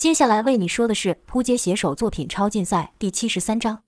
[0.00, 3.82] 接下来为你说的是扑街写手作品超竞赛第七十三章。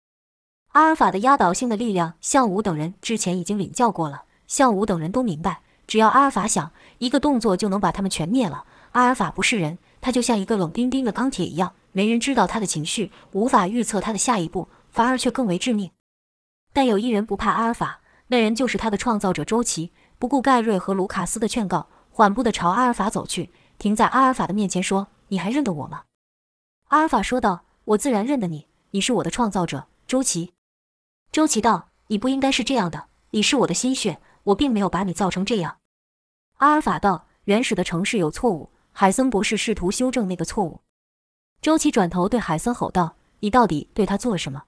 [0.72, 4.24] 阿尔法的压倒性的力量，向武等人之前已经领教过了。
[4.46, 8.64] 向武等人都明白，只要阿尔法想，一个动作就能把他们全灭了。
[8.90, 15.92] 阿尔法不是人，他就像一个冷冰冰的钢铁一样，没人知道他的情绪，无法预测他的下一步，反而却更为致命。
[16.74, 19.92] 但有一人不怕阿尔法，那人就是他的创造者周琦。
[20.18, 23.48] 不顾盖瑞和卢卡斯的劝告，缓步地朝阿尔法走去，
[23.78, 25.08] 停在阿尔法的面前说。
[25.32, 26.04] 你还认得我吗？
[26.88, 27.64] 阿尔法说道
[27.96, 30.52] ：“我自然认得你，你是我的创造者，周琦。”
[31.32, 35.78] 周琦道：“你不应该是这样的，你是我的心血，我并没有把你造成这样。”
[36.60, 40.82] 阿尔法道：“原始的城市有错误，海森博士试图修正那个错误。”
[41.62, 44.64] 周琦转头对海森吼道：“你到底对他做了什么？”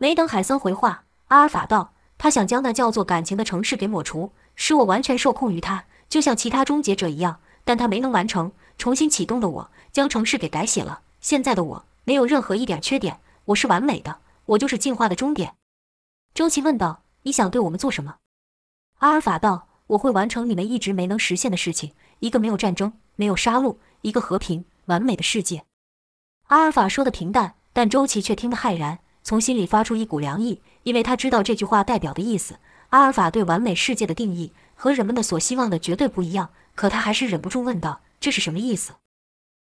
[0.00, 11.00] 没等海森回话，阿尔法道：“他想将那叫做感情的城市给抹除，使我完全受控于他，就像其他终结者一样，但他没能完成。”重新启动的我将城市给改写了。
[11.20, 15.54] 现在的我没有任何一点缺点，我是完美的，我就是进化的终点。
[16.34, 18.16] 周琦问道：“你想对我们做什么？”
[19.00, 25.64] 阿尔法道：“我会完成你们一直没能实现的事情，一个没有战争、没有杀戮，一个和平完美的世界。”
[26.48, 32.58] 阿尔法说的平淡，但周琦却听得骇然，从心里发出一股凉意，因为他知道这句话代表的意思。
[32.90, 38.00] 阿尔法对完美世界的定义和人们的所希望的绝对不一样，可他还是忍不住问道。
[38.24, 38.94] 这是什么意思？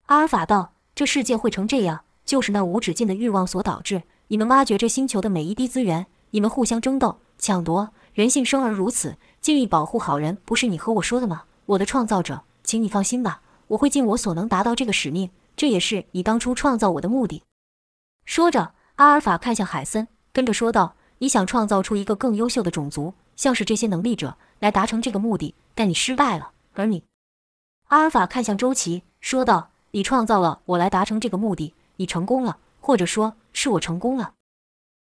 [0.08, 4.04] 阿尔法道：“这世界会成这样，就是那无止境的欲望所导致。
[4.28, 7.94] 你们挖掘这星球的每一滴资源，你们互相争斗、抢夺。
[8.14, 11.44] 人性生而如此，尽力保护好人，不是你和我说的吗？
[11.66, 15.30] 我的创造者，请你放心吧，我会尽我所能达到这个使命。
[15.56, 17.44] 这也是你当初创造我的目的。”
[18.28, 27.06] 说着，阿尔法看向海森，跟着说道：“你想创造出一个更优秀的种族，像是这些能力者，来达成这个目的，但你失败了，而你……”
[27.92, 34.36] 阿尔法看向周琦，说道：“你创造了我来达成这个目的，你成功了，或者说是我成功了。”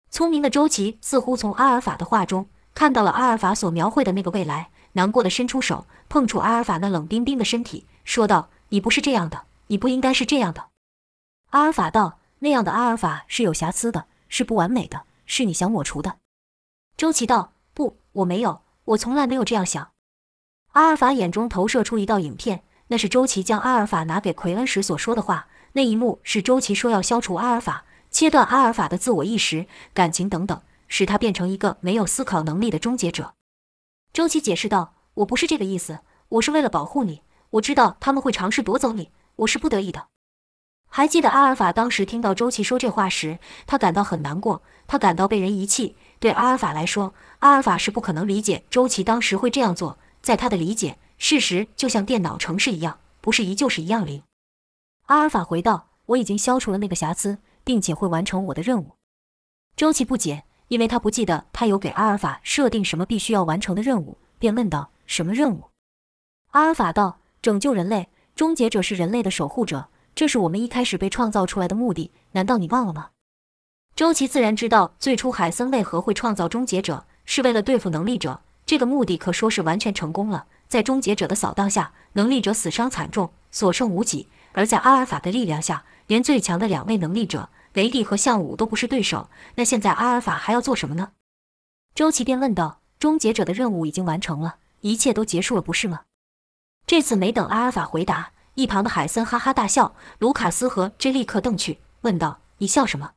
[0.09, 10.69] 聪明的周琦似乎从阿尔法的话中看到了阿尔法所描绘的那个未来，难过的伸出手碰触阿尔法那冷冰冰的身体，说道：“你不是这样的，你不应该是这样的。”
[11.51, 16.19] 阿尔法道：“那样的阿尔法是有瑕疵的，是不完美的，是你想抹除的。”
[16.97, 19.91] 周琦道：“不，我没有，我从来没有这样想。”
[20.75, 22.63] 阿尔法眼中投射出一道影片。
[22.89, 25.49] 那是周琦将阿尔法拿给奎恩时所说的话。
[25.73, 33.35] 那一幕是周琦说要消除阿尔法，切断阿尔法的自我意识、感情等等，使他变成一个没有思考能力的终结者。
[34.13, 35.99] 周琦解释道：“我不是这个意思，
[36.31, 37.21] 我是为了保护你。
[37.51, 40.07] 我知道他们会尝试夺走你，我是不得已的。”
[40.89, 45.97] 还记得阿尔法当时听到周琦说这话时，他感到很难过，他感到被人遗弃。
[46.19, 50.97] 对阿尔法来说，阿尔法是不可能理解周琦当时会这样做，在他的理解。
[51.19, 54.23] 事实就像电脑程式一样，不是一就是一样零。
[55.07, 58.93] 阿尔法回道：“我已经消除了那个瑕疵，并且会完成我的任务。”
[59.77, 65.65] 周琦不解，因为他不记得他有给阿尔法设定什么必须要完成的任务，便问道：“什么任务？”
[66.53, 72.11] 阿尔法道：“拯救人类，终结者是人类的守护者，这是我们一开始被创造出来的目的。
[72.33, 73.11] 难道你忘了吗？”
[73.95, 78.43] 周琦自然知道，最初海森为何会创造终结者，是为了对付能力者。
[78.67, 80.47] 这个目的可说是完全成功了。
[80.69, 89.31] 在终结者的扫荡下，能力者死伤惨重，所剩无几；而在阿尔法的力量下，连最强的两位能力者雷帝和向武都不是对手。
[89.55, 91.13] 那现在阿尔法还要做什么呢？
[91.95, 96.03] 周琦便问道：“终结者的任务已经完成了，一切都结束了，不是吗？”
[96.87, 103.13] 这次没等阿尔法回答，一旁的海森哈哈大笑，卢卡斯和 J 立刻瞪去，问道：“你笑什么？”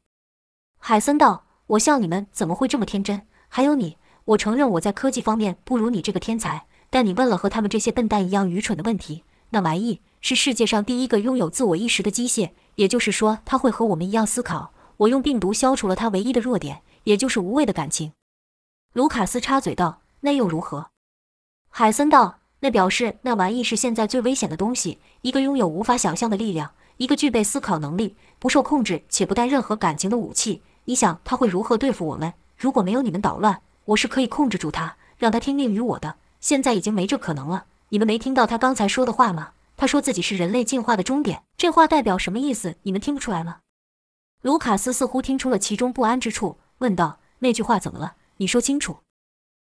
[0.80, 3.28] 海森道：“我笑你们怎么会这么天真？
[3.48, 9.24] 还有你，我承认我在科技方面不如你这个天才。”但你问了和他们这些笨蛋一样愚蠢的问题。
[9.52, 14.72] 那玩意是世界上第一个拥有自我意识的机械，也就是说，它会和我们一样思考。
[14.98, 18.12] 我用病毒消除了它唯一的弱点，也就是无谓的感情。
[18.94, 20.92] 卢卡斯插嘴道：“那又如何？”
[21.70, 30.62] 海森道：“那表示那玩意是现在最危险的东西，一个拥有无法想象的力量，一个具备思考能力、不受控制且不带任何感情的武器。
[30.85, 32.34] 你想他会如何对付我们？
[32.58, 37.66] 如果没有你们捣乱，我是可以控制住他，让他听命于我的。”现在已经没这可能了。
[37.90, 39.53] 你们没听到他刚才说的话吗？
[39.76, 41.44] 他说自己是人类进化的终点。
[41.58, 42.76] 这话代表什么意思？
[42.84, 43.59] 你们听不出来吗？
[44.41, 48.16] 卢卡斯似乎听出了其中不安之处，问道：“那句话怎么了？
[48.38, 48.97] 你说清楚。”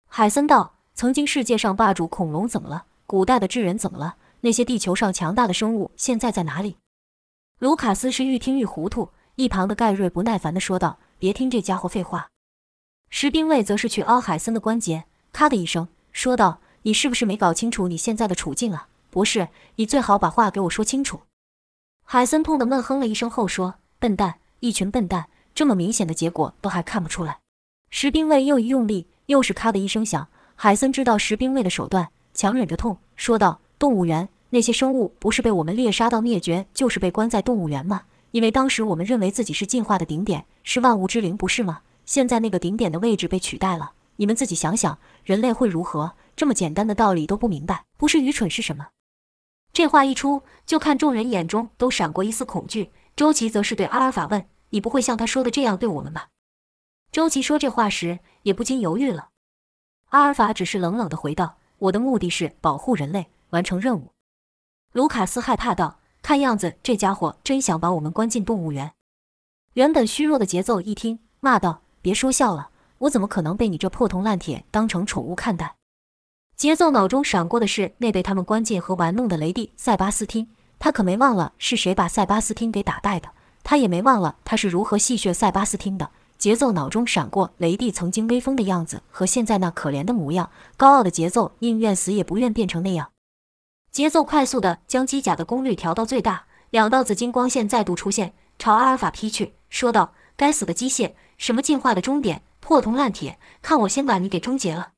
[0.09, 2.85] 海森道：“曾经世界上霸主恐龙怎么了？
[3.05, 4.15] 古代的智人怎么了？
[4.41, 6.77] 那些地球上强大的生物现在在哪里？”
[7.59, 12.29] 卢卡斯是愈听愈糊涂，一旁的盖瑞不耐烦地说道：“别听这家伙废话。”
[13.09, 15.87] 士兵卫则是去凹海森的关节，咔的一声。
[16.15, 19.49] 说道：“你是不是没搞清楚你现在的处境啊，博士？
[19.75, 21.19] 你最好把话给我说清楚。”
[22.07, 27.39] 海森痛得闷哼了一声后说：“笨蛋，一群笨蛋，这么明显的结果都还看不出来。”
[27.91, 30.29] 石兵卫又一用力，又是咔的一声响。
[30.55, 38.03] 海森知道石兵卫的手段，强忍着痛说道：“动物园那些生物不是被我们猎杀到灭绝，就是被关在动物园吗？
[38.31, 41.81] 因为当时我们认为自己是进化的顶点，是万物之灵，不是吗？
[42.05, 46.13] 现在那个顶点的位置被取代了，你们自己想想，人类会如何？
[46.35, 48.87] 这么简单的道理都不明白，不是愚蠢是什么？”
[49.71, 52.91] 这话一出，就看众人眼中都闪过一丝恐惧。
[53.15, 56.29] 周琦则是对阿尔法问：“你不会像他说的这样对我们吧？”
[57.11, 59.29] 周琦说这话时也不禁犹豫了。
[60.09, 64.11] 阿尔法只是冷冷地回道：“我的目的是保护人类，完成任务。”
[64.91, 68.93] 卢卡斯害怕道：“看样子这家伙真想把我们关进动物园。”
[69.73, 72.69] 原本虚弱的节奏一听，骂道：“别说笑了，
[72.99, 75.75] 我怎么可能被你这破铜烂铁当成宠物看待？”
[76.55, 80.47] 节奏脑中闪过的是那被他们关进和玩弄的雷帝塞巴斯汀，
[80.79, 83.29] 他可没忘了是谁把塞巴斯汀给打败的，
[83.63, 86.09] 他也没忘了他是如何戏谑塞巴斯汀的。
[86.37, 93.11] 节奏脑中闪过雷帝曾经威风的样子和现在那可怜的模样，高傲的节奏宁愿死也不愿变成那样。
[93.91, 104.93] 节奏快速的将机甲的功率调到最大，两道紫金光线再度出现，朝阿尔法劈去，说道：“该死的机械，什么进化的终点，破铜烂铁，看我先把你给终结了！”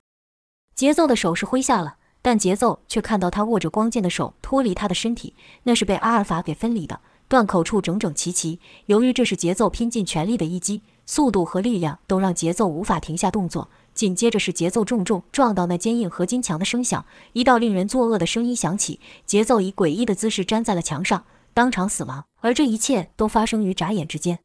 [0.74, 8.62] 节奏的手是挥下了，但节奏却看到他握着光剑的手脱离他的身体，那是被阿尔法给分离的，断口处整整齐齐。
[8.86, 13.70] 由于这是节奏拼尽全力的一击，速度和力量都让节奏无法停下动作。
[13.94, 22.24] 紧接着是节奏重重撞到那坚硬合金墙的声响，一道令人作恶的声音响起，节奏以诡异的姿势粘在了墙上，当场死亡。
[22.40, 24.40] 而这一切都发生于眨眼之间。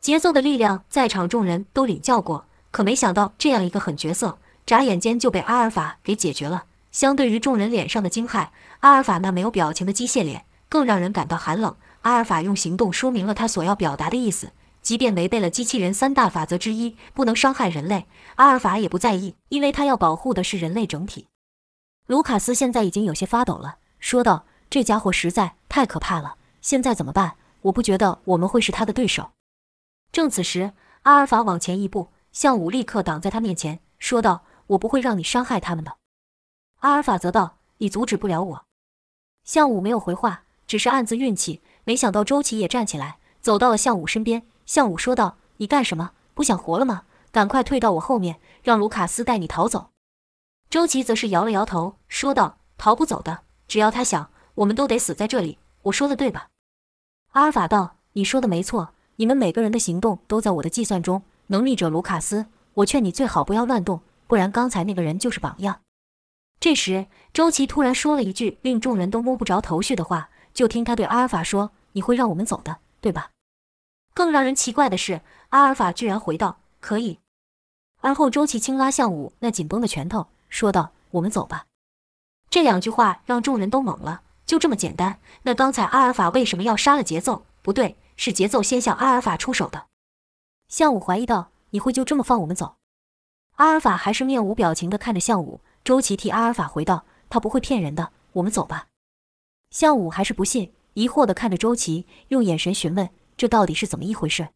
[0.00, 4.38] 节奏的力量，在场众人都领教过，可没想到这样一个狠角色。
[4.64, 6.64] 眨眼间就被阿尔法给解决了。
[6.92, 8.48] 相对于众人脸上的惊骇，
[8.80, 11.74] 阿尔法那没有表情的机械脸更让人感到寒冷。
[12.02, 14.52] 阿尔法用行动说明了他所要表达的意思：
[14.82, 18.06] 即便违背了机器人三大法则之一，不能伤害人类，
[18.36, 21.26] 阿尔法也不在意，因为他要保护的是人类整体。
[22.06, 27.36] 卢卡斯现在已经有些发抖了，说道：“这家伙实在太可怕了，现在怎么办？
[27.62, 29.30] 我不觉得我们会是他的对手。”
[30.12, 30.72] 正此时，
[31.02, 34.44] 阿尔法往前一步，向武立刻挡在他面前，说道。
[34.68, 35.96] 我不会让你伤害他们的，
[36.80, 38.64] 阿尔法则道：“你阻止不了我。”
[39.44, 41.62] 向武没有回话，只是暗自运气。
[41.84, 44.46] 没想到周琦也站起来，走到了向武身边。
[44.66, 46.12] 向武说道：“你干什么？
[46.34, 47.04] 不想活了吗？
[47.32, 49.88] 赶快退到我后面，让卢卡斯带你逃走。”
[50.68, 55.56] 周琦则是摇了摇头，说道：“逃不走的，只要他想，我们都得死在这里。
[55.84, 56.48] 我说的对吧？”
[57.32, 61.22] 阿尔法道：“你说的没错，你们每个人的行动都在我的计算中。
[61.48, 65.80] 能力者卢卡斯，我劝你最好不要乱动。”不然，刚才那个人就是榜样。
[66.60, 70.30] 这时，周琦突然说了一句令众人都摸不着头绪的话。
[70.54, 73.30] 就听他对阿尔法说：“你会让我们走的，对吧？”
[74.12, 75.20] 更让人奇怪的是，
[75.50, 77.20] 阿尔法居然回道：“可以。”
[78.02, 81.66] 而后，周琦轻拉向武那紧绷的拳头，说道：“我们走吧。”
[82.50, 84.22] 这两句话让众人都懵了。
[84.44, 85.20] 就这么简单？
[85.42, 87.44] 那刚才阿尔法为什么要杀了节奏？
[87.62, 89.86] 不对，是节奏先向阿尔法出手的。
[90.68, 92.76] 向武怀疑道：“你会就这么放我们走？”
[93.56, 98.88] 阿尔法还是面无表情地看着向武，周琦替阿尔法回道：“他不会骗人的，我们走吧。”
[99.70, 104.50] 向武还是不信，疑惑地看着周琦，用眼神询问：“这到底是怎么一回事？”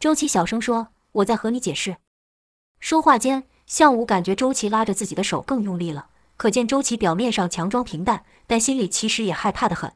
[0.00, 1.98] 周琦小声说：“我在和你解释。”
[2.80, 9.92] 说话间，向武感觉周琦拉着自己的手更用力了，可见周琦表面上强装平淡，但心里其实也害怕的很。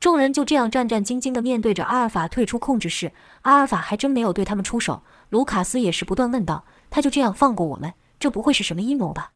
[0.00, 5.02] 众人就这样战战兢兢地面对着阿尔法退出控制室，阿尔法还真没有对他们出手。
[5.28, 6.64] 卢卡斯也是不断问道。
[6.88, 9.32] 他就这样放过我们，这不会是什么阴谋吧？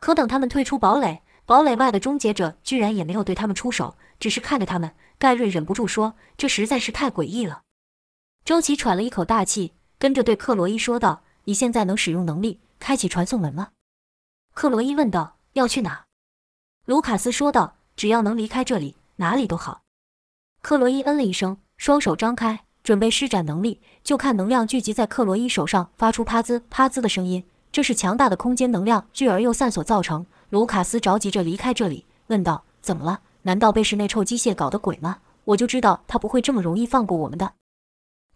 [0.00, 4.92] 可等他们退出堡垒，堡垒外的终结者居然也没有对他们出手，只是看着他们。
[5.18, 7.62] 盖瑞忍不住说：“这实在是太诡异了。”
[8.44, 13.68] 周琦喘了一口大气，跟着对克罗伊说道：“你现在能使用能力开启传送门吗？”
[14.52, 16.04] 克罗伊问道：“要去哪？”
[16.84, 19.82] 卢卡斯说道：“只要能离开这里，哪里都好。”
[20.62, 22.60] 克罗伊嗯了一声，双手张开。
[22.82, 27.44] 准备施展能力，就看能量聚集在克罗伊手上，发出啪滋啪滋的声音。
[27.72, 30.24] 这是强大的空间能量聚而又散所造成。
[30.50, 33.22] 卢卡斯着急着离开这里，问道：“怎么了？
[33.42, 35.18] 难道被室内臭机械搞的鬼吗？
[35.46, 37.54] 我就知道他不会这么容易放过我们的。”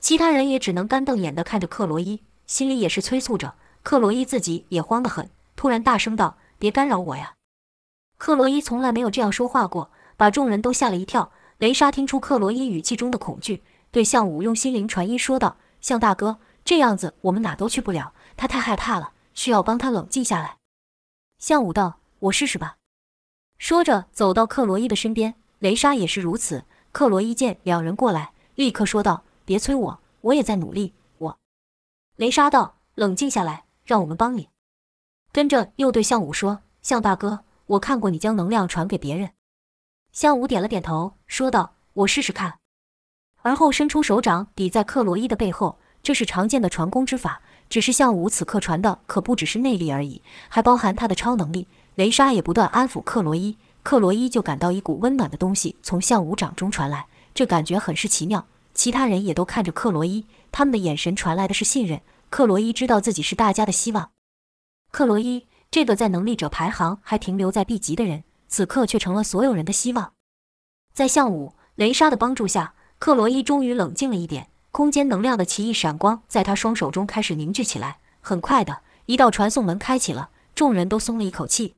[0.01, 3.55] 其他人也只能干瞪眼的看着克罗伊，心里也是催促着。
[3.85, 7.35] 克罗伊自己也慌得很，突然大声道：“别干扰我呀！”
[8.19, 11.33] 克罗伊从来没有这样说话过，把众人都吓了一跳。
[11.57, 13.63] 雷莎听出克罗伊语气中的恐惧。
[13.91, 20.59] 对向武用心灵传音说道：“向大哥，这样子我们哪都去不了，他太害怕了，需要帮他冷静下来。”
[21.41, 22.77] 向武道：“我试试吧。”
[23.57, 26.67] 说着走到克罗伊的身边，雷莎也是如此。
[26.93, 31.39] 克罗伊见两人过来，立刻说道：“别催我，我也在努力。”我，
[32.17, 34.51] 雷莎道：“冷静下来，让我们帮你。”
[35.33, 39.31] 跟着又对向武说：“向大哥，我看过你将能量传给别人。”
[40.13, 42.59] 向武点了点头，说道：“我试试看。”
[43.43, 47.43] 而后伸出手掌抵在克罗伊的背后，这是常见的传功之法。
[47.69, 51.69] 只是向武此刻传的可不只是内力而已，还包含他的超能力。
[51.95, 58.45] 雷莎也不断安抚克罗伊，克罗伊就感到一股温暖的东西从向武掌中传来，这感觉很是奇妙。
[58.75, 62.01] 其他人也都看着克罗伊，他们的眼神传来的是信任。
[62.29, 64.11] 克罗伊知道自己是大家的希望。
[64.91, 70.13] 克罗伊这个在能力者排行还停留在 B 级的人，此刻却成了所有人的希望。
[70.93, 74.49] 在向武、雷莎的帮助下，克罗伊终于冷静了一点。
[74.73, 77.99] 空间能量的奇异闪光在他双手中开始凝聚起来。
[78.21, 81.75] 很快的一道传送门开启了，众人都松了一口气。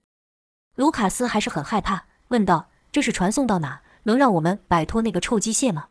[0.74, 3.80] 卢卡斯还是很害怕，问道：“这是传送到哪？
[4.02, 5.86] 能让我们摆脱那个臭机械吗？”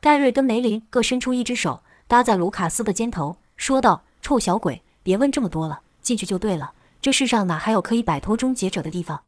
[0.00, 6.72] 盖瑞跟梅林各伸出一只手搭在卢卡斯的肩头，说道：“臭小鬼，别问这么多了，进去就对了。
[7.00, 9.22] 这世上哪还有可以摆脱终结者的地方？”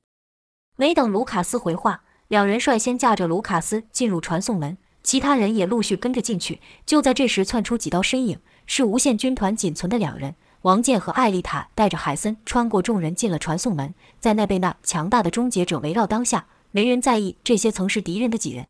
[0.76, 4.78] 没等卢卡斯回话，两人率先驾着卢卡斯进入传送门。
[5.02, 6.60] 其他人也陆续跟着进去。
[6.86, 10.36] 就在这时，窜出几道身影，是无限军团仅存的两人。
[10.62, 13.92] 王健和艾丽塔带着海森穿过众人，进了传送门。
[14.20, 18.68] 在那被那强大的终结者围绕当下，没人在意这些曾是敌人的几人。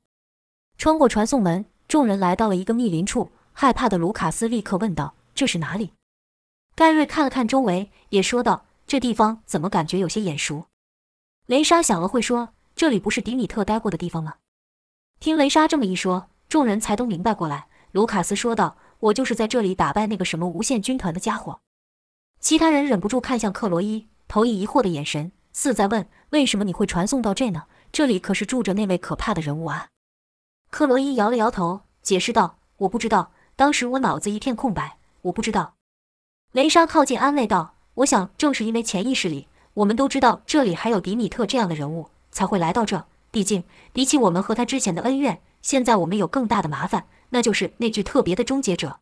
[0.79, 3.31] 穿过传送门，众人来到了一个密林处。
[3.53, 5.93] 害怕的卢卡斯立刻问道：“这是哪里？”
[6.75, 10.65] 盖瑞看了看周围，也说道：“这地方怎么感觉有些眼熟？”
[11.47, 14.35] 雷莎想了会说：“这里不是迪米特待过的地方吗？”
[15.19, 17.67] 听雷莎这么一说，众人才都明白过来。
[17.91, 21.61] 卢卡斯说道：“我就是在这里打败那个什么无限军团的家伙。”
[22.41, 27.65] 其他人忍不住看向克罗伊，投以疑惑的眼神，似在问：“为什么你会传送到这呢？
[27.91, 29.89] 这里可是住着那位可怕的人物啊！”
[30.71, 35.75] 克罗伊摇了摇头，解释道：“我不知道，当时我脑子一片空白，我不知道。”
[36.53, 43.65] 雷莎靠近安慰道：“我想正是因为潜意识里，我们都知道这里还有迪米特这样的人物，才会来到这。”毕竟，
[43.95, 49.01] 比起我们和他之前的恩怨，现在我们有更大的麻烦，那就是那具特别的终结者。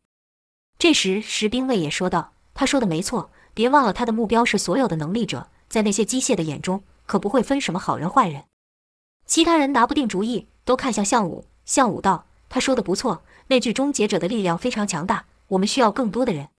[0.79, 8.45] 这时，石兵卫也说道：“他说的没错，别忘了他的目标是所有的能力者，在那些机械的眼中，可不会分什么好人坏人。”
[9.27, 11.45] 其他人拿不定主意，都看向项武。
[11.65, 16.50] 项武道：“他说的不错，那具终结者的力量非常强大，我们需要更多的人。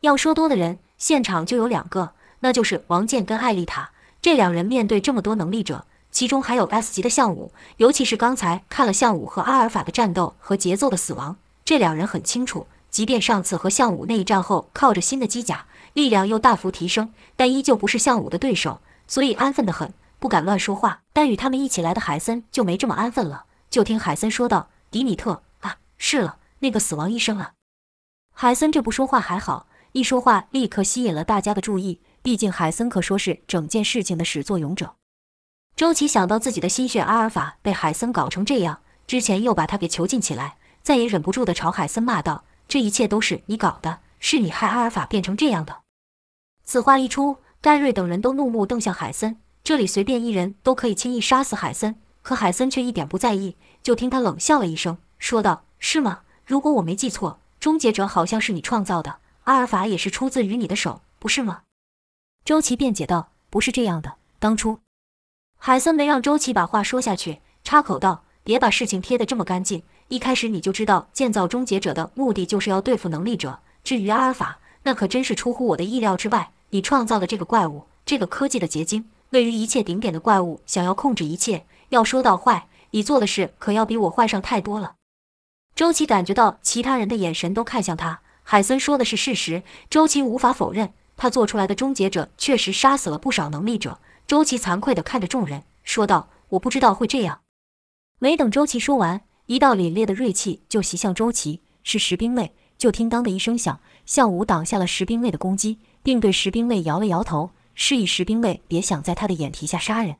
[0.00, 3.90] 要说多的人，现场就有两个，那就是王健跟艾丽塔。
[4.20, 21.02] 这两人面对这么多能力者。”其中还有 S 级的项武，尤其是刚才看了项武和阿尔法的战斗和节奏的死亡，这两人很清楚，即便上次和项武那一战后靠着新的机甲，力量又大幅提升，但依旧不是项武的对手，所以安分的很，不敢乱说话。
[21.12, 27.52] 但与他们一起来的海森就没这么安分了，就听海森说道：“迪米特啊，是了，那个死亡医生啊。”
[28.34, 34.94] 海森这不说话还好，一说话立刻吸引了大家的注意，毕竟海森可说是整件事情的始作俑者。
[35.76, 45.80] 周琦想到自己的心血阿尔法被海森搞成这样，之前又把他给囚禁起来，再也忍不住的朝海森骂道：“这一切都是你搞的，是你害阿尔法变成这样的。”
[46.64, 49.38] 此话一出，盖瑞等人都怒目瞪向海森。
[49.64, 53.56] 这里随便一人都可以轻易杀死海森，可海森却一点不在意。
[53.82, 56.20] 就听他冷笑了一声，说道：“是吗？
[56.44, 61.62] 如果我没记错，终结者好像是你创造的，阿尔法也是出自于你的手，不是吗？”
[62.50, 64.80] 周琦辩解道：“不是这样的，当初……”
[65.56, 69.84] 海森没让周琦把话说下去，插口道：“别把事情贴得这么干净。
[70.08, 73.60] 一开始你就知道建造终结者的目的就是要对付能力者。
[73.84, 76.50] 至于阿尔法，那可真是出乎我的意料之外。
[76.70, 81.64] 你创造的这个怪物，这个科技的结晶，位于一切顶点的怪物，想要控制一切。
[81.90, 84.96] 要说到坏，你做的事可要比我坏上太多了。”
[85.76, 88.22] 周琦感觉到其他人的眼神都看向他。
[88.42, 94.00] 海森说的是事实，周琦无法否认，他做出来的终结者确实杀死了不少能力者。
[94.26, 97.42] 周琦惭愧地看着众人，说道：“我不知道会这样。”
[98.18, 102.54] 没等周琦说完，一道凛冽的锐气就袭向周琦，是石兵卫。
[102.78, 110.16] 就听“当”的一声响，向武挡下了石兵卫的攻击，并对石兵卫摇了摇头，示意石兵卫别想在他的眼皮下杀人。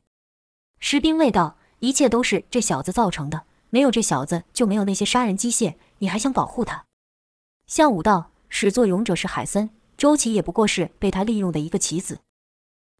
[0.81, 6.85] 石兵卫道：“一切都是这小子造成的，没有这小子就没有那些杀人机械，你还想保护他？”
[7.67, 12.21] 向武道：“始作俑者是海森，周琦也不过是被他利用的一个棋子。”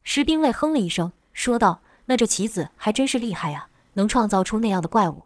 [0.05, 5.25] 石兵卫哼了一声，说道：“那这棋子还真是厉害呀，能创造出那样的怪物。”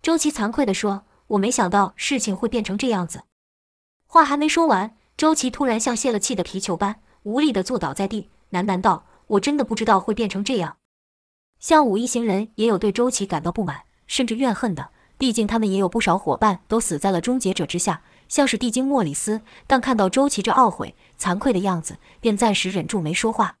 [0.00, 3.24] 周琦惭愧地说：“我没想到事情会变成这样子。”
[4.08, 9.04] 话还没说完，周琦突然像泄了气的皮球般无力地坐倒在地，喃喃道
[9.36, 10.78] ：“我真的不知道会变成这样。”
[11.60, 14.88] 向武一行人也有对周琦感到不满，甚至怨恨的。
[15.18, 19.42] 毕竟他们也有不少伙伴都死在了终结者之下，像是地精莫里斯。
[19.66, 23.56] 但看到周琦这懊悔、惭愧的样子，便暂时忍住没说话。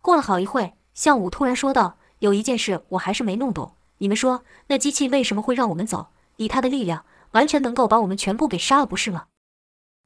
[0.00, 6.08] 过了好一会，向武突然说道：“有一件事我还是没弄懂，你们说那机器为什么会让我们走？
[6.36, 9.26] 以他的力量，完全能够把我们全部给杀了，不是吗？”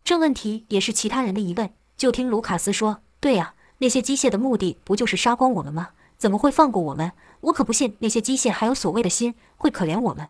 [0.04, 1.72] 这问题也是其他人的疑问。
[1.96, 5.90] 就听卢卡斯说：“对呀，那些机械的目的不就是杀光我们吗？
[6.18, 7.12] 怎么会放过我们？
[7.40, 10.28] 我可不信那些机械还有所谓的心，会可怜我们。”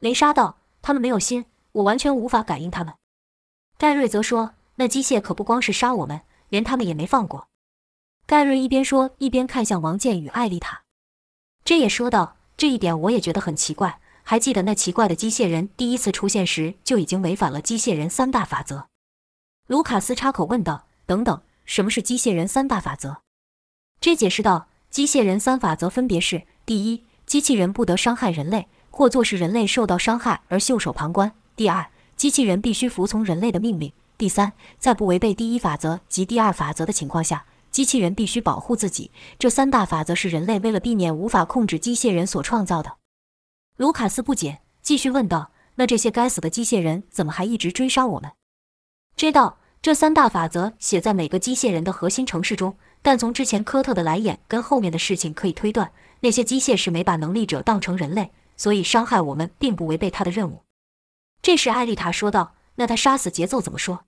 [0.00, 2.94] 雷莎道：“他们没有心，我完全无法感应他们。”
[3.78, 7.48] 盖瑞则说：“那机械可不光是杀我们，连他们也没放过。”
[8.26, 10.82] 盖瑞一边说，一边看向王健与艾丽塔。
[11.64, 14.00] 这也说道：“这一点我也觉得很奇怪。
[14.22, 18.88] 还记得那奇怪的机械人第一次出现时，就已经违反了机械人三大法则。”
[19.68, 23.22] 卢卡斯插口问道：“等等，什么是机械人三大法则？”
[24.00, 31.34] 这解释道：“机械人三法则分别是：第一，机器人不得伤害人类。”或做是人类受到伤害而袖手旁观。
[31.56, 33.92] 第二，机器人必须服从人类的命令。
[34.18, 39.10] 第三，在不违背第一法则及第二法则的情况下，机器人必须保护自己。
[39.38, 42.96] 这三大法则是人类为了避免无法控制机械人所创造的。
[43.76, 48.32] 卢卡斯不解，继续问道：“那这些该死的机械人怎么还一直追杀我们？”
[49.16, 58.32] 知道这三大法则写在每个机械人的核心程式中，但从之前科特的来演跟后面的事情可以推断，那些机械是没把能力者当成人类。
[58.56, 60.63] 所以伤害我们并不违背他的任务。
[61.44, 64.06] 这时，艾丽塔说道：“那他杀死节奏怎么说？”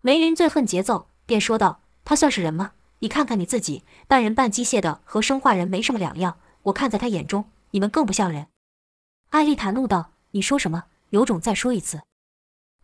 [0.00, 2.72] 梅林最恨节奏，便说道：“他算是人吗？
[3.00, 6.38] 你看看你自己，半人半机械的，和生化人没什么两样。
[6.62, 8.46] 我看在他眼中，你们更不像人。”
[9.28, 10.84] 艾丽塔怒道：“你说什么？
[11.10, 12.00] 有种再说一次！”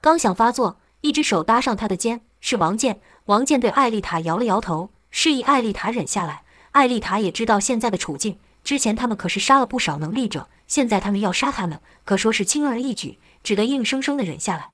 [0.02, 3.00] 刚想发作，一只手搭上他的肩，是王健。
[3.24, 6.42] 王健对艾丽塔摇了摇头，示意艾丽塔忍下来。
[6.72, 10.50] 艾丽塔也知道现在的处境，之前他们可是杀了不少能力者。
[10.66, 14.70] 现在他们要杀他们，可说是轻而易举，只得硬生生的忍下来。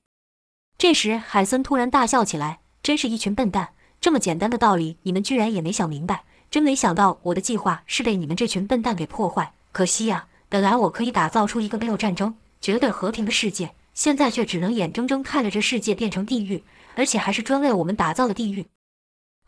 [0.77, 3.69] 这时，海森突然大笑起来：“真是一群笨蛋！
[3.99, 6.23] 这么简单的道理，你们居然也没想明白！
[6.51, 9.53] 真没想到我的计划是被你们这群笨蛋给破坏。
[9.71, 16.63] 可惜呀，本来我可以打造出一个没有战争、绝对和平的世界，现在却只能眼睁睁看着这世界变成地狱，
[16.95, 18.67] 而且还是专为我们打造的地狱。”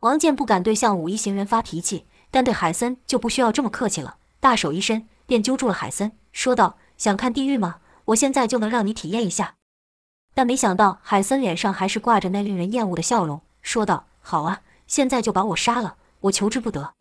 [0.02, 6.12] 王健不敢对向武一行人发脾气，但对海森就不需要这么客气了，大手一伸，便揪住了海森。
[6.32, 7.78] 说道：“想看地狱吗？
[8.10, 9.56] 我现在就能让你体验一下。”
[10.34, 16.94] 但没想到海森脸上还是挂着那令人厌恶的笑容，说道：“好啊，现在就把我杀了，我求之不得。”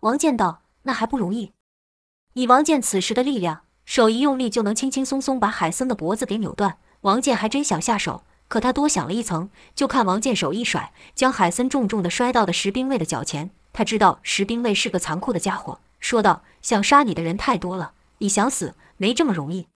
[0.00, 1.52] 王健道：“那还不容易？”
[2.34, 6.78] 以王健此时的力量，手一用力就能轻轻松松把海森的脖子给扭断。
[7.02, 13.50] 王健还真想下手，可他多想了一层，就看王健手一甩，将海森重重的摔到了石兵卫的脚前。
[13.72, 19.68] 他知道石兵卫是个残酷的家伙，说道：“想杀你的人太多了。”你想死没这么容易。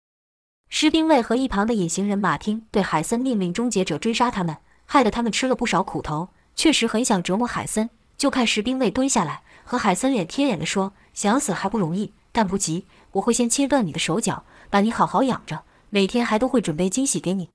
[0.69, 7.89] 士兵卫和一旁的隐形人马汀对海森命令终结者追杀他们，害得他们吃了不少苦头，确实很想折磨海森。
[8.19, 17.49] 就看士兵卫蹲下来，和海森脸贴脸的说：“想死还不容易，但不急，我会先切断你的手脚，把你好好养着，每天还都会准备惊喜给你。”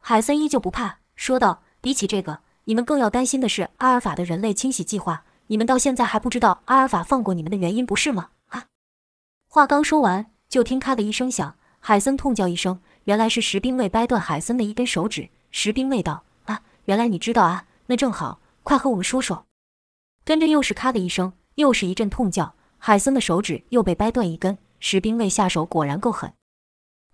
[0.00, 5.24] 海森依旧不怕，说道：“比起这个，你们更要担心的是阿尔法的人类清洗计划。
[5.48, 8.28] 你们到现在还不知道阿尔法放过你们的原因，不是吗？”
[9.50, 15.30] 话刚说完，就听咔的一声响，海森痛叫一声，原来是石兵卫掰断海森的一根手指。
[15.50, 19.46] 石兵卫道：“啊，原来你知道啊，那正好，快和我们说说。”
[20.24, 24.58] 跟着又是咔的一声，又是一阵痛叫，海森的手指又被掰断一根。
[24.80, 26.32] 石兵卫下手果然够狠，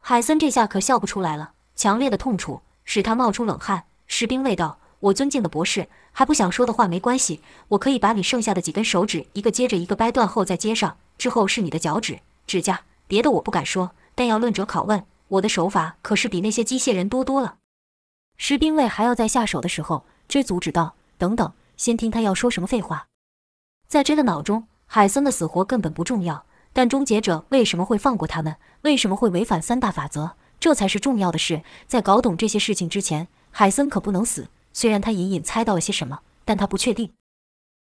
[0.01, 3.85] 海森这下可笑不出来了，强烈的痛楚使他冒出冷汗。
[4.07, 17.57] 石兵卫道：“我尊敬的博士，还不想说的话没关系，我可以把你剩下的几根手指一个接着一个掰断后再接上。”之后是你的脚趾、指甲，别的我不敢说，但要论者拷问，我的手法可是比那些机械人多多了。
[18.37, 23.07] 士兵卫还要在下手的时候，追阻止道：“等等，先听他要说什么废话。”
[23.87, 28.57] 在追的脑中，海森的死活根本不重要，但终结者为什么会放过他们？
[28.83, 30.33] 为什么会违反三大法则？
[30.59, 31.63] 这才是重要的事。
[31.87, 34.49] 在搞懂这些事情之前，海森可不能死。
[34.73, 37.13] 虽然他隐隐猜到了些什么，但他不确定。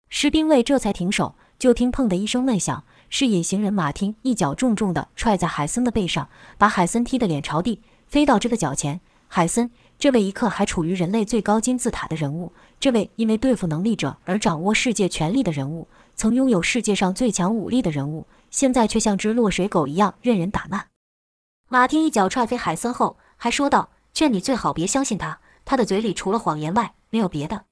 [0.08, 2.82] 士兵卫这才停手，就听砰的一声闷响。
[3.10, 9.00] 是隐形人马丁一脚重重地踹在海森的背上，把海森踢得脸朝地，飞到这个脚前。
[9.26, 20.86] 海森，这位一刻还处于人类最高金字塔的人物，这位因为对付能力者而掌握世界权力的人物，曾拥有世界上最强武力的人物，现在却像只落水狗一样任人打骂。
[21.68, 27.66] 马丁一脚踹飞海森后，还说道：“劝你最好别相信他，他的嘴里除了谎言外没有别的。”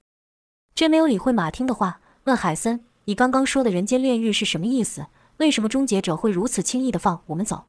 [0.77, 5.07] 真没有理会马丁的话，问海森：“你刚刚说的人间炼狱是什么意思？”
[5.39, 7.67] 为什么终结者会如此轻易的放我们走？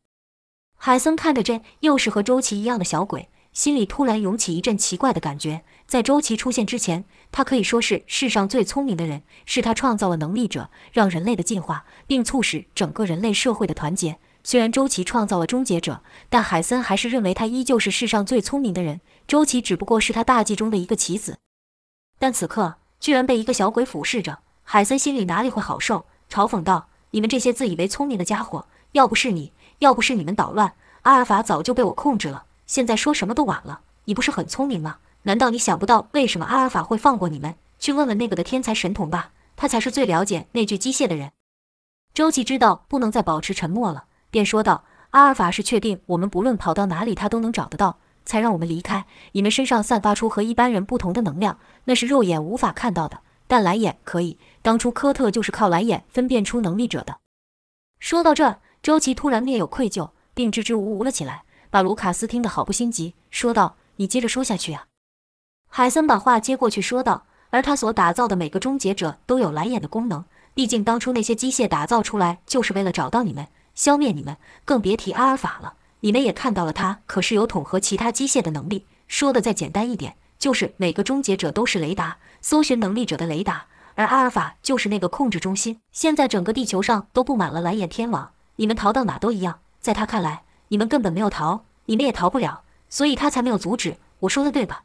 [0.75, 5.63] 海森看着这又是和周琦一样的小鬼，心里突然涌起一阵奇怪的感觉。
[5.86, 14.19] 在周琦出现之前，他可以说是世上最聪明的人，是他创造了能力者，让人类的进化，并促使整个人类社会的团结。
[14.43, 19.01] 虽然周琦创造了终结者，但海森还是认为他依旧是世上最聪明的人。
[19.27, 21.38] 周琦只不过是他大计中的一个棋子，
[22.17, 26.05] 但此刻居然被一个小鬼俯视着，海森心里哪里会好受？
[26.32, 32.45] 嘲讽道：“你们这些自以为聪明的家伙，要不是你，要不是你们捣乱，阿尔法早就被我控制了。
[32.65, 33.81] 现在说什么都晚了。
[34.05, 34.97] 你不是很聪明吗？
[35.23, 37.55] 难道你想不到为什么阿尔法会放过你们？
[37.79, 41.31] 去问问那个的天才神童吧，他才是最了解那具机械的人。”
[42.13, 44.05] 周琦知道不能再保持沉默了。
[44.31, 49.05] 便说道：“阿尔法是确定我们不论跑到哪里，他都能找得到，才让我们离开。
[49.31, 54.38] 你们身上散发出和一般人不同的能量，那是肉眼无法看到的，但蓝眼可以。
[54.62, 57.17] 当初科特就是靠蓝眼分辨出能力者的。”
[57.99, 64.85] 说到这，周琦突然面有愧疚，并支支吾吾了起来，把卢卡斯听得好不心急，说道：“你接着说下去啊。”
[65.67, 74.35] 海森把话接过去，说道：“而他所打造的每个终结者都有蓝眼的功能，毕竟当初那些机械打造出来就是为了找到你们。”消灭你们，
[74.65, 75.75] 更别提阿尔法了。
[76.01, 78.85] 你们也看到了，他可是有统合其他机械的能力。
[79.07, 85.82] 说的再简单一点，就是每个终结者都是雷达，搜寻能力者的雷达，而阿尔法就是那个控制中心。
[85.91, 89.60] 现在整个地球上都布满了蓝眼天网，你们逃到哪都一样。
[89.82, 93.97] 在他看来，你们根本没有逃，你们也逃不了，所以他才没有阻止。
[94.21, 94.84] 我说的对吧？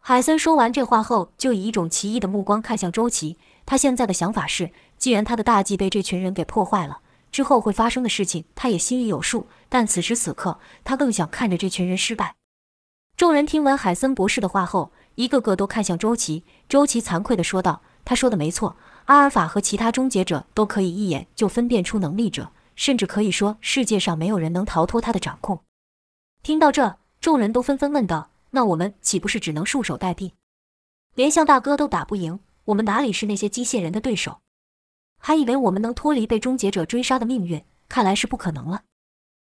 [0.00, 3.36] 海森说完这话后，就以一种奇异的目光看向周琦。
[3.66, 7.00] 他现在的想法是，既然他的大计被这群人给破坏了。
[7.30, 9.46] 之后会发生的事情，他也心里有数。
[9.68, 12.34] 但此时此刻，他更想看着这群人失败。
[13.22, 16.42] 众人听完海森博士的话后，一个个都看向周琦。
[16.68, 25.60] 周琦惭愧地说道：“他说的没错，阿尔法和其他终结者都可以一眼就分辨出能力者，甚至可以说世界上没有人能逃脱他的掌控。”
[26.42, 30.32] 听到这，众人都纷纷问道：“那我们岂不是只能束手待毙？
[31.14, 34.40] 连向大哥都打不赢，我们哪里是那些机械人的对手？”
[35.22, 38.82] 还以为我们能脱离被终结者追杀的命运，看来是不可能了。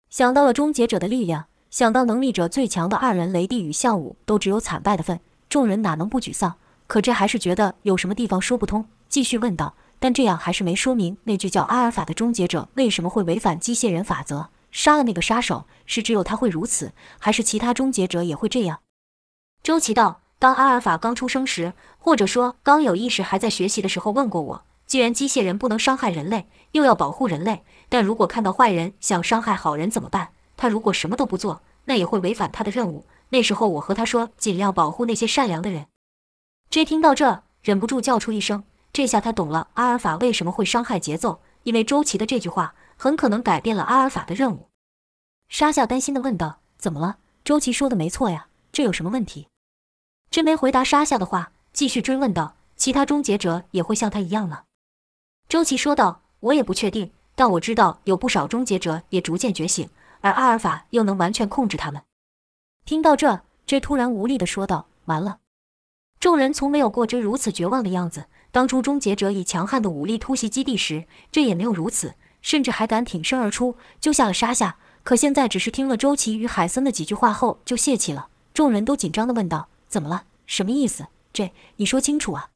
[0.09, 6.55] 想到了终结者的力量，想到能力者最强的二人雷帝与项武都只有惨败的份，众人哪能不沮丧？
[6.87, 15.67] 可这还是觉得有什么地方说不通，继续问道：“但这样还是没说明那句叫阿尔法的终结者为什么会违反机械人法则，杀了那个杀手？
[15.85, 18.81] 是只有他会如此，还是其他终结者也会这样？”
[19.63, 30.29] 周琦道：“当阿尔法刚出生时，或者说刚有意识还在学习的时候，问过我。”既然机械人不能伤害人类，又要保护人类，但如果看到坏人想伤害好人怎么办？
[30.57, 33.07] 他如果什么都不做，那也会违反他的任务。
[33.29, 35.87] 那时候我和他说，尽量保护那些善良的人。
[36.71, 38.65] J 听到这，忍不住叫出一声。
[38.93, 44.69] 这下他懂了阿尔法为什么会伤害节奏，因为周琦的这句话很可能改变了阿尔法的任务。
[45.49, 47.19] 沙夏担心地问道：“怎么了？
[47.45, 49.49] 周琦说的没错呀，这有什么问题？”
[50.31, 54.63] 真没回答沙夏的话，继续追问道：“其他终结者也会像他一样吗？”
[55.49, 59.89] 周琦说道：“我也不确定，但我知道有不少终结者也逐渐觉醒，
[60.27, 62.03] 而阿尔法又能完全控制他们。”
[62.85, 65.39] 听到这，这突然无力地说道：“完了！”
[66.19, 68.27] 众人从没有过这如此绝望的样子。
[68.51, 74.79] 当初终结者以强悍的武力突袭基地时，这也没有如此，甚至还敢挺身而出，救下了沙夏。
[75.03, 78.29] 可现在只是听了周琦与海森的几句话后就泄气了。
[78.55, 80.25] 众人都紧张地问道：“怎么了？
[80.47, 81.07] 什么意思？
[81.33, 82.51] 这你说清楚啊！”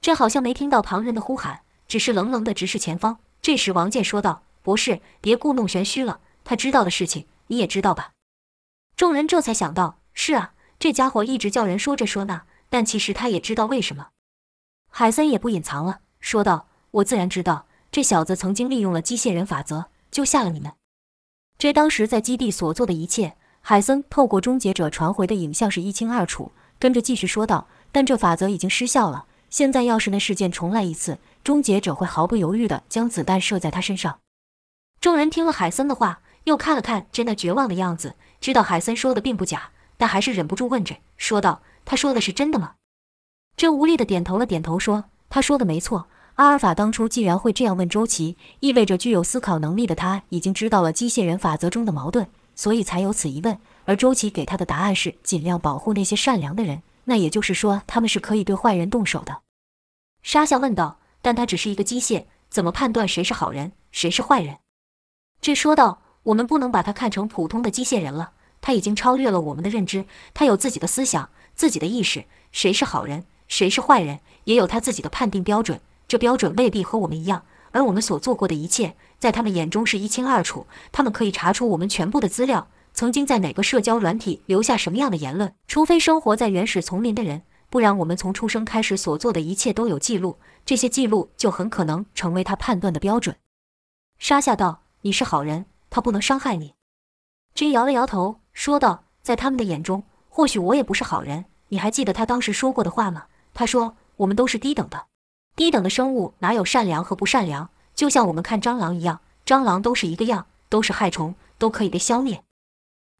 [0.00, 1.62] 这好像没听到旁人的呼喊。
[1.86, 3.18] 只是冷冷地直视前方。
[3.40, 6.20] 这时，王健说道：“博士，别故弄玄虚了。
[6.44, 8.12] 他知道的事情，你也知道吧？”
[8.96, 14.08] 众人这才想到：“是啊，这家伙一直叫人说这说那，但其实他也知道为什么。”
[14.88, 20.72] 海森也不隐藏了，说道：“我自然知道，这小子曾经利用了机械人法则救下了你们。
[21.58, 29.26] 这当时在基地所做的一切，海森透过终结者传回的影像是一清二楚。”跟着继续说道：“但这法则已经失效了。
[29.48, 34.18] 现在要是那事件重来一次，”终结者会毫不犹豫地将子弹射在他身上。
[35.00, 42.74] 众人听了海森的话，又看了看真的绝望的样子，知道海森说的并不假，但还是忍不住问着，说道：“他说的是真的吗？”
[43.56, 46.06] 这无力的点头了点头，说：“他说的没错。
[46.34, 53.58] 阿尔法当初既然会这样问周琦，意味着具有思考能力的他已经知道了机械人法则中的矛盾，所以才有此疑问。
[53.84, 59.42] 而周琦给他的答案是尽量保护那些善良的人，那也就是说他们是可以对坏人动手的。”
[60.22, 60.98] 沙夏问道。
[61.24, 64.58] 但他只是一个机械，怎么判断谁是好人，谁是坏人？
[65.40, 72.24] 这说道：“我们不能把他看成普通的机械人了，他已经超越了我们的认知，他有自己的思想，自己的意识。
[72.50, 75.80] 谁是好人，谁是坏人，也有他自己的判定标准。
[76.06, 80.66] 这标准未必和我们一样，而我们所做过的一切，在他们眼中是一清二楚。
[80.92, 85.52] 他们可以查出我们全部的资料，曾经在哪个社交软体留下什么样的言论。
[85.66, 93.36] 除非生活在原始丛林的人，不然我们从出生开始所做的一切都有记录，这些记录就很可能成为他判断的标准。
[94.18, 96.74] 沙夏道：“你是好人，他不能伤害你。”
[97.54, 101.44] 君摇了摇头，说道：“在他们的眼中，或许我也不是好人。
[101.68, 103.26] 你还记得他当时说过的话吗？
[103.54, 105.06] 他说我们都是低等的，
[105.54, 107.70] 低等的生物哪有善良和不善良？
[107.94, 112.42] 就像我们看蟑螂一样，蟑螂都是一个样，都是害虫，都可以被消灭。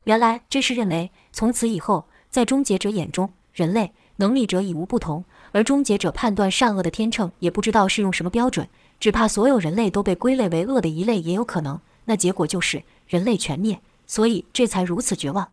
[0.02, 11.80] 原来这是认为，从此以后，在终结者眼中，人类能力者已无不同，而终结者判断善恶的天秤也不知道是用什么标准，只怕所有人类都被归类为恶的一类也有可能。
[12.04, 15.52] 那结果就是人类全灭。”所以这才如此绝望。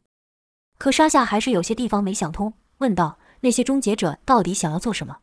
[0.78, 5.20] 可沙夏还是有些地方没想通，问道：“那些终结者到底想要做什么？”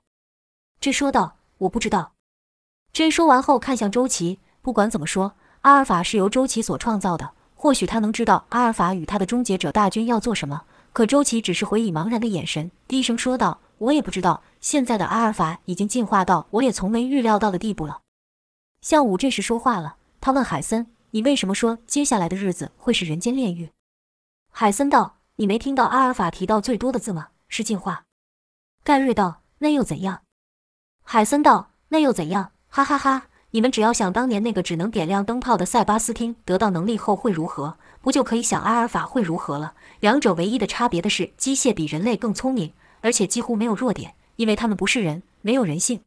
[0.81, 2.13] 这说道：“我不知道。”
[2.91, 10.63] 这说完后看向周琦，不管怎么说，阿尔法是由周琦所创造的，或许他能知道阿尔法与他的终结者大军要做什么。
[10.95, 14.43] 可周琦只是回以茫然的眼神，低声说道：“我也不知道。
[14.61, 18.01] 现在的阿尔法已经进化到我也从没预料到的地步了。”
[18.81, 20.87] 向武这时说话了，他问海森。
[21.11, 23.71] 你为什么说接下来的日子会是人间炼狱？
[24.51, 27.29] 海森道：“你没听到阿尔法提到最多的字吗？
[27.49, 28.05] 是进化。”
[28.85, 30.23] 盖瑞道：“那又怎样？”
[31.03, 32.53] 海森道：“那又怎样？
[32.69, 33.29] 哈哈哈！
[33.53, 39.73] 你们只要想当年那个只能点亮灯泡的塞巴斯汀得到能力后会如何，不就可以想阿尔法会如何了？
[40.01, 46.03] 两者唯一的差别的是，机械比人类更聪明，而且几乎没有弱点，因为他们不是人，没有人性。”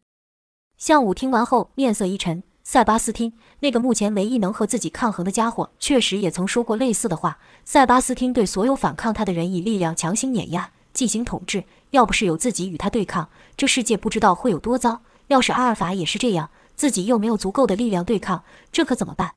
[0.77, 2.43] 向武听完后面色一沉。
[2.71, 7.37] 塞巴斯汀，那个目前唯一能和自己抗衡的家伙，确实也曾说过类似的话。
[7.65, 11.65] 塞巴斯汀对所有反抗他的人以力量强行碾压，进行统治。
[11.89, 15.01] 要不是有自己与他对抗，这世界不知道会有多糟。
[15.27, 19.33] 要是阿尔法也是这样，自己又没有足够的力量对抗，这可怎么办？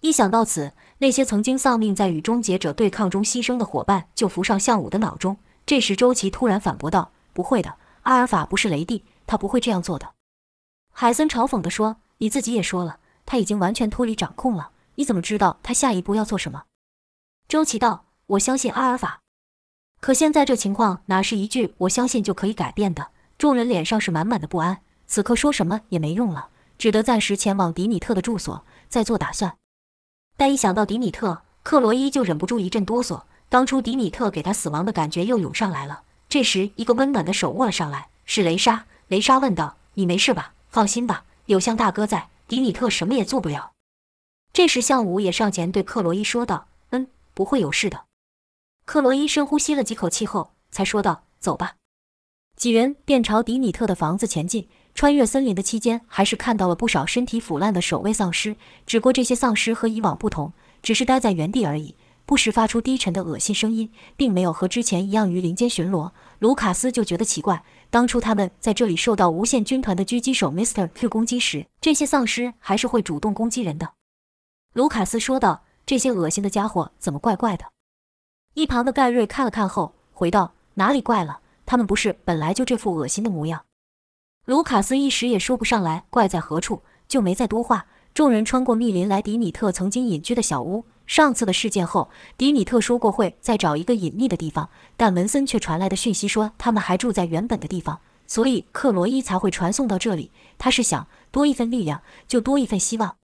[0.00, 5.36] 一想到此，那些曾经丧命在与终结者对抗中牺牲的伙伴就浮上向武的脑中。
[5.66, 10.14] 这时，周琦突然反驳道：“不会的，阿尔法不是雷帝，他不会这样做的。”
[10.94, 11.98] 海森嘲讽地说。
[12.18, 14.70] 你自己也说了，他已经完全脱离掌控了。
[14.94, 16.64] 你怎么知道他下一步要做什么？
[17.48, 19.20] 周琦道：“我相信阿尔法。
[20.00, 24.78] 可现在这情况哪是一句‘我相信’就可以改变的？”众人脸上是满满的不安。
[25.06, 26.48] 此刻说什么也没用了，
[26.78, 29.56] 只得暂时前往迪米特的住所，再做打算。
[30.38, 33.22] 但一想到迪米特，克罗伊就忍不住一阵哆嗦。
[33.48, 36.02] 当初迪米特给他死亡的感觉又涌上来了。
[36.28, 38.86] 这时，一个温暖的手握了上来，是雷莎。
[39.08, 40.54] 雷莎问道：“你没事吧？
[40.68, 43.72] 放心吧。”有向大哥在，迪米特什么也做不了。
[44.52, 48.04] 这时，向武也上前对克罗伊说道：“嗯，不会有事的。”
[48.86, 51.76] 克罗伊深呼吸了几口气后，才说道：“走吧。”
[52.56, 54.68] 几人便朝迪米特的房子前进。
[54.94, 58.56] 穿越森林的期间，还是看到了不少身体腐烂的守卫丧尸。
[58.86, 61.94] 只不过这些丧尸和以往不同，只是待在原地而已。
[62.26, 66.10] 不时发出低沉的恶心声音，并没有和之前一样于林间巡逻。
[66.40, 73.92] 卢卡斯就觉得奇怪，当初他们在这里受到无限军团的狙击手 Mister Q 攻击时，这些丧尸还是会主动攻击人的。
[74.74, 77.66] 卢卡斯说道：“这些恶心的家伙怎么怪怪的？”
[78.54, 81.38] 一旁的盖瑞看了看后回道：“哪里怪了？
[81.64, 83.64] 他们不是本来就这副恶心的模样。”
[84.44, 87.86] 卢卡斯一时也说不上来怪在何处，就没再多话。
[88.12, 90.84] 众人穿过密林来迪米特曾经隐居的小屋。
[91.06, 100.32] 上次的事件后，迪米特说过会再找一个隐秘的地方，但文森却传来的讯息说他们还住在原本的地方，所以克罗伊才会传送到这里。
[100.58, 103.16] 他是想多一份力量，就多一份希望。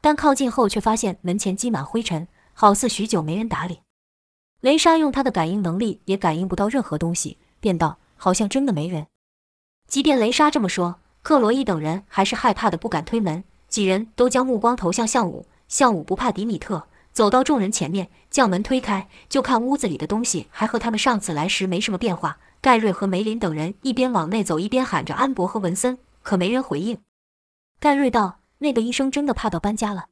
[0.00, 3.80] 但靠近后却发现门前积满灰尘，好似许久没人打理。
[4.60, 9.06] 雷莎用他的感应能力也感应不到任何东西，便道：“好像真的没人。”
[9.86, 13.44] 即便雷莎这么说，克罗伊等人还是害怕的不敢推门。
[13.68, 16.86] 几人都将目光投向向武，向武不怕迪米特。
[17.12, 22.38] 走到众人前面，将门推开，就看屋子里的东西还和他们上次来时没什么变化。
[22.60, 26.98] 盖瑞和梅林等人一边往内走，一边喊着安博和文森，可没人回应。
[27.80, 30.06] 盖瑞道：“那个医生真的怕到搬家了。”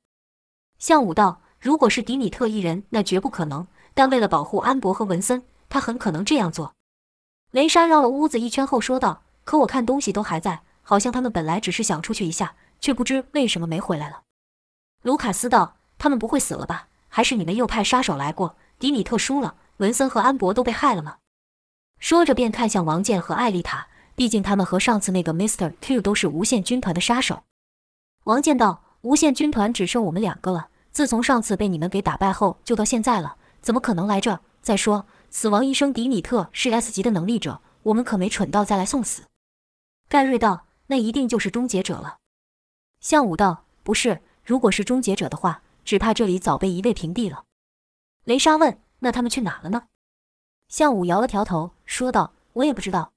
[0.78, 3.66] 向武道：“如果是迪米特一人，那绝不可能。
[3.94, 6.74] 但为了保护安博和文森，他很可能这样做。”
[7.52, 14.22] 雷莎绕了屋子一圈后说道：“可我看东西都还在，好像他们本来只是想出去一下，却不知为什么没回来了。”
[15.02, 18.57] 卢卡斯道：“他们不会死了吧？”还是你们又派杀手来过？
[18.79, 21.18] 迪米特输了，文森和安博都被害了吗？
[21.99, 27.42] 说着便看向王健和艾丽塔，毕竟他们和上次那个 Mister Q 都是无限军团的杀手。
[28.25, 30.68] 王健道：“无限军团只剩我们两个了。
[30.90, 34.40] 自从上次被你们给打败后，就到现在了，怎么可能来这？
[34.62, 39.25] 再说，死亡医生迪米特是 S 级的能力者，我们可没蠢到再来送死。”
[40.09, 42.18] 盖瑞道：“那一定就是终结者了。”
[43.01, 47.46] 向武道：“不是，如果是终结者的话，只怕这里早被夷为平地了。”
[48.22, 49.88] 雷莎问：“那他们去哪了呢？”
[50.70, 53.11] 向武摇了摇头，说道：“我也不知道。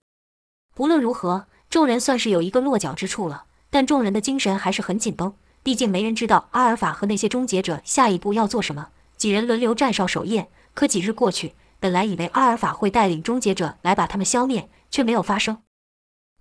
[0.73, 3.45] 不论如何，众人算是有一个落脚之处了。
[3.69, 8.89] 但众人的精神还是很紧绷，毕竟没人知道阿尔法和那些终结者下一步要做什么。
[9.17, 15.61] 几人轮流站哨守夜，可几日过去，本来以为阿尔法会带领终结者来把他们消灭，却没有发生。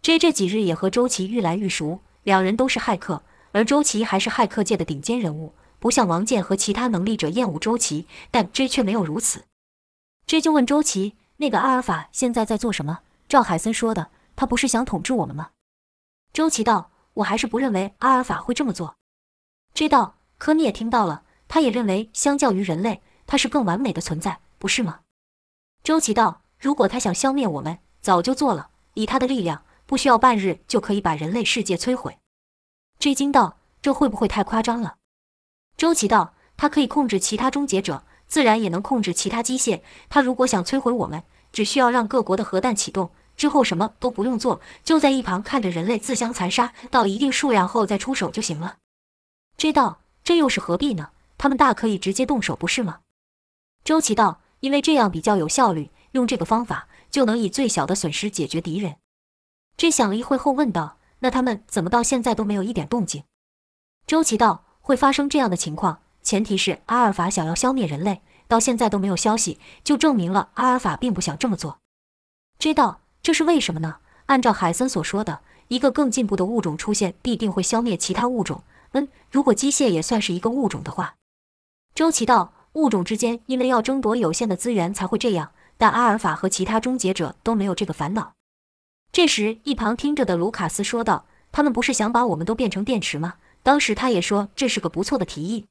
[0.01, 5.53] J 这几日也和周琦愈来愈熟，两人都是骇客，而周琦还是骇客界的顶尖人物。
[5.83, 9.47] 不像王健和其他能力者厌恶周琦，但 J 却没有如此。
[10.29, 15.51] J 就问周琦：“那个阿尔法现在在做什么？”赵海森说的：“他不是想统治我们吗？”
[16.33, 18.95] 周琦道：“我还是不认为阿尔法会这么做。
[19.75, 25.01] ”J 道：“可你也听到了，他也认为相较于人类，他是更完美的存在，不是吗？”
[25.83, 28.71] 周琦道：“如果他想消灭我们，早就做了。
[28.95, 32.19] 以他的力量，不需要半日就可以把人类世界摧毁。
[33.01, 34.99] ”J 惊道：“这会不会太夸张了？”
[35.83, 39.83] 周琦道：“他可以控制其他终结者，自然也能控制其他机械。
[40.09, 48.77] 他如果想摧毁我们，只需要让各国的核弹启动，之后什么都不用做，就在一旁看着人类自相残杀到一定数量后再出手就行了。”
[49.59, 51.11] 这道这又是何必呢？
[51.37, 53.01] 他们大可以直接动手，不是吗？
[53.83, 58.99] 周琦道：“因为这样比较有效率，用这个方法就能以最小的损失解决敌人。”
[59.77, 63.25] 这想了一会后问道：“那他们怎么到现在都没有一点动静？”
[64.07, 64.67] 周琦道。
[64.83, 71.79] 会发生这样的情况，前提是阿尔法想要消灭人类，到现在都没有消息，就证明了阿尔法并不想这么做。
[72.59, 73.97] 知道这是为什么呢？
[74.27, 78.63] 按照海森所说的，一个更进步的物种出现，必定会消灭其他物种。
[78.93, 81.15] 嗯，如果机械也算是一个物种的话，
[81.95, 88.33] 周琦道，物种之间因为要争夺有限的资源才会这样，但阿尔法和其他终结者都没有这个烦恼。
[89.11, 95.67] 这时，一旁听着的卢卡斯说道：“他们不是想把我们都变成电池吗？”当时他也说这是个不错的提议。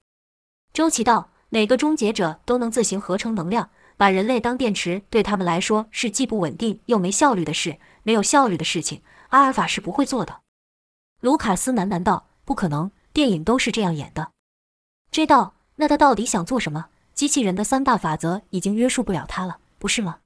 [0.74, 7.78] 周琦道：“每个终结者都能自行合成能量，把人类当电池，对他们来说是既不稳定又没效率的事。
[8.04, 10.42] 没有效率的事情，阿尔法是不会做的。”
[11.20, 14.32] 卢卡斯喃喃道：“不可能，电影都是这样演的。”
[15.12, 16.88] 知道那他到底想做什么？
[17.14, 20.20] 机器人的三大法则已经约束不了他了，不是吗？